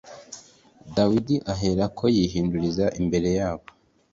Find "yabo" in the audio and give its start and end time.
3.39-3.65